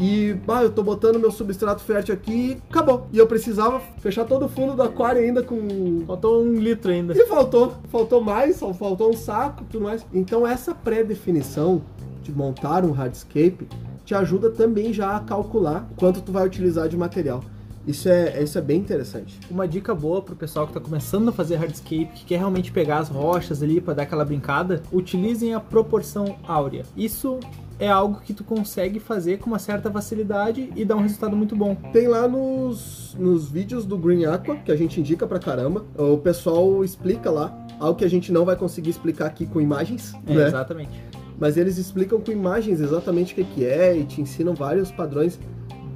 [0.00, 3.08] e, bah, eu tô botando meu substrato fértil aqui e acabou.
[3.12, 6.04] E eu precisava fechar todo o fundo do aquário ainda com.
[6.06, 7.12] Faltou um litro ainda.
[7.12, 7.74] E faltou.
[7.90, 10.06] Faltou mais, faltou um saco tudo mais.
[10.14, 11.82] Então essa pré-definição
[12.22, 13.66] de montar um hardscape
[14.08, 17.44] te ajuda também já a calcular quanto tu vai utilizar de material.
[17.86, 19.38] Isso é, isso é bem interessante.
[19.50, 23.00] Uma dica boa pro pessoal que está começando a fazer hardscape, que quer realmente pegar
[23.00, 26.84] as rochas ali para dar aquela brincada, utilizem a proporção áurea.
[26.96, 27.38] Isso
[27.78, 31.54] é algo que tu consegue fazer com uma certa facilidade e dá um resultado muito
[31.54, 31.74] bom.
[31.92, 36.16] Tem lá nos, nos vídeos do Green Aqua, que a gente indica pra caramba, o
[36.16, 40.14] pessoal explica lá algo que a gente não vai conseguir explicar aqui com imagens.
[40.26, 40.46] É, né?
[40.46, 41.07] Exatamente.
[41.38, 45.38] Mas eles explicam com imagens exatamente o que que é e te ensinam vários padrões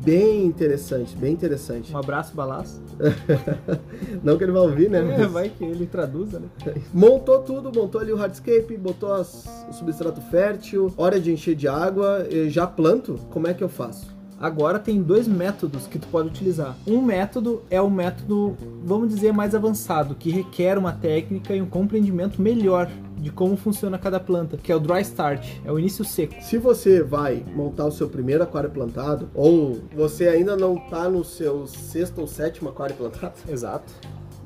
[0.04, 1.92] bem interessantes, bem interessante.
[1.94, 2.80] Um abraço, balaço.
[4.22, 4.98] não que ele vai ouvir, né?
[4.98, 6.48] É, Mas- vai que ele traduza, né?
[6.92, 11.68] Montou tudo, montou ali o hardscape, botou as- o substrato fértil, hora de encher de
[11.68, 14.12] água, já planto, como é que eu faço?
[14.38, 16.76] Agora tem dois métodos que tu pode utilizar.
[16.86, 21.66] Um método é o método, vamos dizer, mais avançado, que requer uma técnica e um
[21.66, 26.04] compreendimento melhor de como funciona cada planta, que é o dry start, é o início
[26.04, 26.34] seco.
[26.42, 31.22] Se você vai montar o seu primeiro aquário plantado, ou você ainda não está no
[31.24, 33.92] seu sexto ou sétimo aquário plantado, Exato.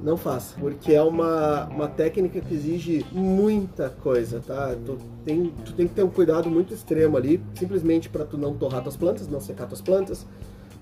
[0.02, 4.74] Não faça, porque é uma, uma técnica que exige muita coisa, tá?
[4.85, 8.54] Tu tem, tu tem que ter um cuidado muito extremo ali, simplesmente para tu não
[8.54, 10.26] torrar tuas plantas, não secar tuas plantas.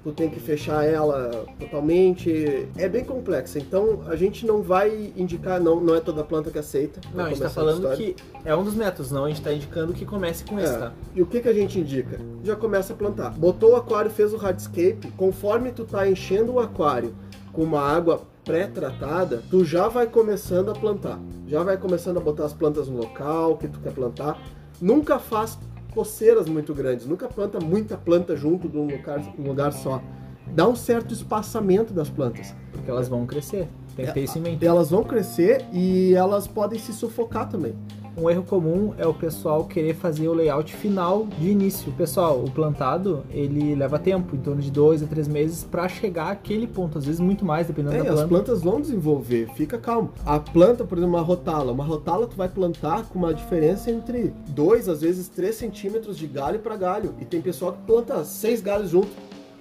[0.02, 2.68] Tu tem que fechar ela totalmente.
[2.76, 3.58] É bem complexa.
[3.58, 7.00] Então a gente não vai indicar, não, não é toda planta que aceita.
[7.14, 9.94] Não, a gente tá falando que é um dos métodos, não, a gente tá indicando
[9.94, 10.76] que comece com esse, É.
[10.78, 10.92] tá?
[11.14, 12.20] E o que, que a gente indica?
[12.42, 13.30] Já começa a plantar.
[13.30, 15.10] Botou o aquário, fez o hardscape.
[15.16, 17.14] Conforme tu tá enchendo o aquário
[17.50, 21.18] com uma água pré-tratada, tu já vai começando a plantar.
[21.46, 24.40] Já vai começando a botar as plantas no local que tu quer plantar.
[24.80, 25.58] Nunca faz
[25.92, 27.06] coceiras muito grandes.
[27.06, 30.02] Nunca planta muita planta junto de um lugar, um lugar só.
[30.46, 32.54] Dá um certo espaçamento das plantas.
[32.72, 33.68] Porque elas vão crescer.
[33.96, 34.66] Tem que ter isso em mente.
[34.66, 37.74] Elas vão crescer e elas podem se sufocar também.
[38.16, 41.90] Um erro comum é o pessoal querer fazer o layout final de início.
[41.92, 46.30] Pessoal, o plantado, ele leva tempo, em torno de dois a três meses, para chegar
[46.30, 46.96] àquele ponto.
[46.96, 48.28] Às vezes muito mais, dependendo É, da as planta.
[48.28, 50.12] plantas vão desenvolver, fica calmo.
[50.24, 51.72] A planta, por exemplo, uma rotala.
[51.72, 56.28] Uma rotala tu vai plantar com uma diferença entre 2, às vezes 3 centímetros de
[56.28, 57.14] galho para galho.
[57.20, 59.08] E tem pessoal que planta seis galhos junto.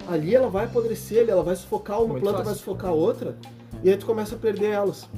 [0.06, 2.52] Ali ela vai apodrecer, ali ela vai sufocar uma Muito planta, fácil.
[2.52, 3.36] vai sufocar outra.
[3.82, 5.08] E aí tu começa a perder elas.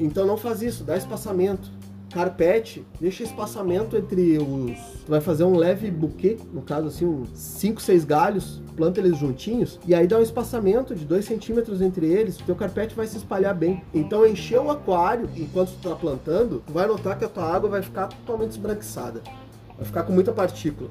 [0.00, 1.68] Então não faz isso, dá espaçamento.
[2.12, 4.78] Carpete, deixa espaçamento entre os.
[5.04, 9.18] Tu vai fazer um leve buquê, no caso assim, uns 5, 6 galhos, planta eles
[9.18, 13.06] juntinhos, e aí dá um espaçamento de 2 centímetros entre eles, o teu carpete vai
[13.06, 13.82] se espalhar bem.
[13.92, 17.68] Então encher o aquário enquanto tu tá plantando, tu vai notar que a tua água
[17.68, 19.20] vai ficar totalmente esbranquiçada.
[19.76, 20.90] Vai ficar com muita partícula.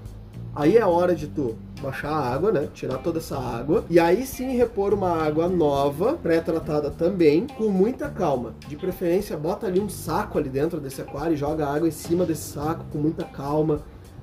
[0.56, 2.70] Aí é hora de tu baixar a água, né?
[2.74, 3.84] Tirar toda essa água.
[3.90, 8.54] E aí sim repor uma água nova, pré-tratada também, com muita calma.
[8.68, 11.92] De preferência, bota ali um saco ali dentro desse aquário e joga a água em
[11.92, 13.82] cima desse saco com muita calma.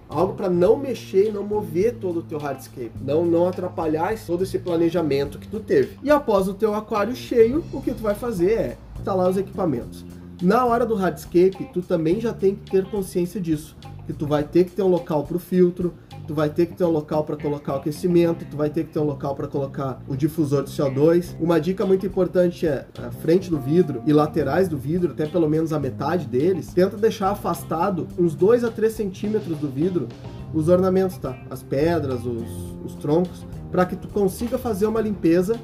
[0.09, 2.93] Algo para não mexer e não mover todo o teu hardscape.
[3.01, 5.99] Não, não atrapalhar todo esse planejamento que tu teve.
[6.03, 10.05] E após o teu aquário cheio, o que tu vai fazer é instalar os equipamentos.
[10.43, 13.77] Na hora do hardscape, tu também já tem que ter consciência disso.
[14.07, 15.95] Que tu vai ter que ter um local para o filtro,
[16.31, 18.93] tu vai ter que ter um local para colocar o aquecimento, tu vai ter que
[18.93, 21.35] ter um local para colocar o difusor de CO2.
[21.40, 25.49] Uma dica muito importante é a frente do vidro e laterais do vidro, até pelo
[25.49, 30.07] menos a metade deles, tenta deixar afastado uns 2 a 3 centímetros do vidro
[30.55, 31.37] os ornamentos, tá?
[31.51, 35.59] As pedras, os, os troncos, para que tu consiga fazer uma limpeza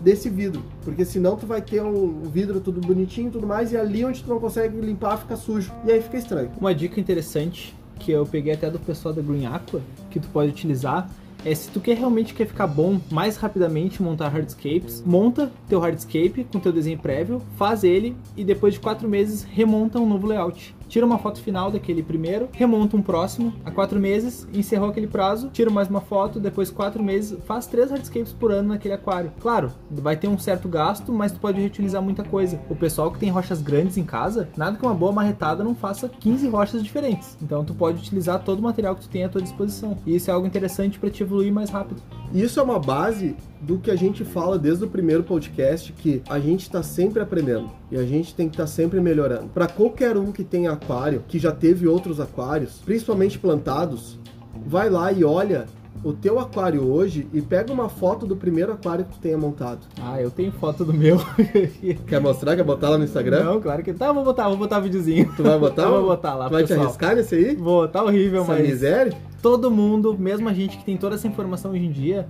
[0.00, 3.76] desse vidro, porque senão tu vai ter um, vidro tudo bonitinho e tudo mais, e
[3.76, 6.50] ali onde tu não consegue limpar fica sujo, e aí fica estranho.
[6.58, 9.80] Uma dica interessante que eu peguei até do pessoal da Green Aqua,
[10.10, 11.10] que tu pode utilizar,
[11.44, 16.44] é se tu quer realmente quer ficar bom mais rapidamente montar hardscapes, monta teu hardscape
[16.52, 20.75] com teu desenho prévio, faz ele e depois de quatro meses remonta um novo layout
[20.88, 25.50] tira uma foto final daquele primeiro, remonta um próximo, a quatro meses, encerrou aquele prazo,
[25.52, 29.32] tira mais uma foto, depois quatro meses, faz três hardscapes por ano naquele aquário.
[29.40, 32.60] Claro, vai ter um certo gasto, mas tu pode reutilizar muita coisa.
[32.68, 36.08] O pessoal que tem rochas grandes em casa, nada que uma boa marretada não faça
[36.08, 37.36] 15 rochas diferentes.
[37.42, 39.96] Então tu pode utilizar todo o material que tu tem à tua disposição.
[40.06, 42.02] E isso é algo interessante para te evoluir mais rápido.
[42.32, 46.38] Isso é uma base do que a gente fala desde o primeiro podcast, que a
[46.38, 49.48] gente está sempre aprendendo e a gente tem que estar tá sempre melhorando.
[49.48, 54.18] Para qualquer um que tenha aquário, que já teve outros aquários, principalmente plantados,
[54.66, 55.66] vai lá e olha
[56.04, 59.80] o teu aquário hoje e pega uma foto do primeiro aquário que tu tenha montado.
[60.00, 61.18] Ah, eu tenho foto do meu.
[62.06, 62.56] Quer mostrar?
[62.56, 63.44] Quer botar lá no Instagram?
[63.44, 64.12] Não, claro que tá.
[64.12, 65.32] Vou botar, vou botar o videozinho.
[65.36, 65.88] Tu vai botar?
[65.88, 66.48] vou botar lá.
[66.48, 66.80] Tu vai pessoal.
[66.80, 67.56] te arriscar nesse aí?
[67.56, 68.68] Vou, tá horrível, Essa mas.
[68.68, 69.16] miséria?
[69.42, 72.28] Todo mundo, mesmo a gente que tem toda essa informação hoje em dia,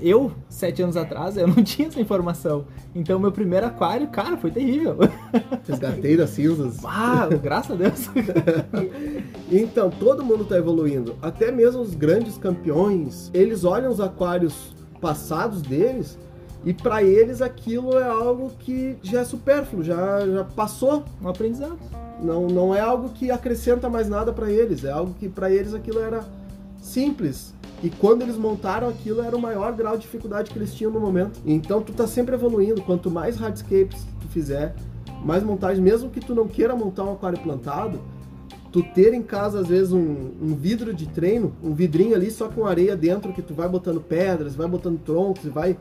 [0.00, 2.66] eu, sete anos atrás, eu não tinha essa informação.
[2.94, 4.96] Então, meu primeiro aquário, cara, foi terrível.
[5.66, 6.78] Resgatei das cinzas.
[6.84, 8.10] Ah, graças a Deus.
[9.50, 11.16] então, todo mundo está evoluindo.
[11.20, 16.18] Até mesmo os grandes campeões, eles olham os aquários passados deles
[16.64, 21.04] e para eles aquilo é algo que já é supérfluo, já, já passou.
[21.22, 21.78] Um aprendizado.
[22.20, 25.74] Não, não é algo que acrescenta mais nada para eles, é algo que para eles
[25.74, 26.24] aquilo era
[26.80, 27.54] simples.
[27.82, 31.00] E quando eles montaram aquilo, era o maior grau de dificuldade que eles tinham no
[31.00, 31.40] momento.
[31.44, 32.82] Então tu tá sempre evoluindo.
[32.82, 34.74] Quanto mais hardscapes tu fizer,
[35.24, 38.00] mais montagens, mesmo que tu não queira montar um aquário plantado,
[38.72, 42.48] tu ter em casa, às vezes, um, um, vidro de treino, um vidrinho ali só
[42.48, 45.76] com areia dentro, que tu vai botando pedras, vai botando troncos, vai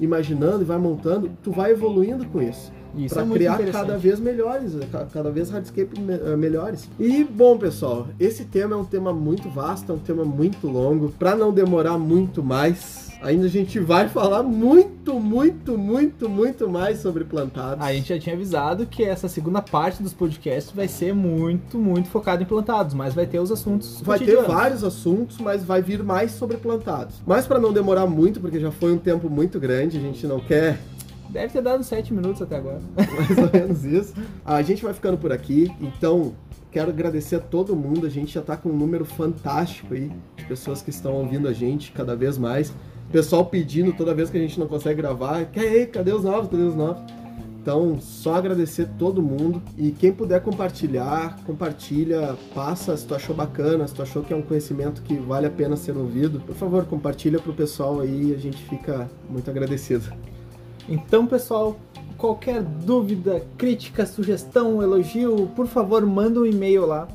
[0.00, 2.72] imaginando e vai montando, tu vai evoluindo com isso.
[3.08, 4.72] Para é criar cada vez melhores,
[5.12, 6.88] cada vez hardscape eh, melhores.
[6.98, 11.10] E bom, pessoal, esse tema é um tema muito vasto, é um tema muito longo.
[11.10, 16.98] Para não demorar muito mais, ainda a gente vai falar muito, muito, muito, muito mais
[16.98, 17.84] sobre plantados.
[17.84, 22.08] A gente já tinha avisado que essa segunda parte dos podcasts vai ser muito, muito
[22.08, 24.00] focado em plantados, mas vai ter os assuntos.
[24.02, 27.16] Vai ter vários assuntos, mas vai vir mais sobre plantados.
[27.26, 30.40] Mas para não demorar muito, porque já foi um tempo muito grande, a gente não
[30.40, 30.78] quer
[31.30, 32.80] Deve ter dado 7 minutos até agora.
[32.96, 34.14] Mais ou menos isso.
[34.44, 36.34] A gente vai ficando por aqui, então
[36.70, 38.06] quero agradecer a todo mundo.
[38.06, 41.52] A gente já está com um número fantástico aí de pessoas que estão ouvindo a
[41.52, 42.72] gente cada vez mais.
[43.12, 46.48] Pessoal pedindo toda vez que a gente não consegue gravar, aí, cadê os novos?
[46.48, 47.02] Cadê os novos?
[47.60, 53.86] Então, só agradecer todo mundo e quem puder compartilhar, compartilha, passa se tu achou bacana,
[53.86, 56.86] se tu achou que é um conhecimento que vale a pena ser ouvido, por favor,
[56.86, 60.10] compartilha pro pessoal aí, a gente fica muito agradecido.
[60.90, 61.78] Então, pessoal,
[62.18, 67.06] qualquer dúvida, crítica, sugestão, elogio, por favor, manda um e-mail lá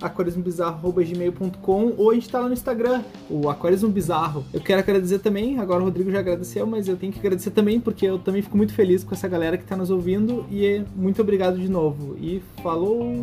[0.00, 4.44] aquarismobizarro.gmail.com ou a gente tá lá no Instagram, o Aquarismo Bizarro.
[4.52, 7.80] Eu quero agradecer também, agora o Rodrigo já agradeceu, mas eu tenho que agradecer também
[7.80, 11.22] porque eu também fico muito feliz com essa galera que tá nos ouvindo e muito
[11.22, 12.16] obrigado de novo.
[12.20, 13.14] E falou!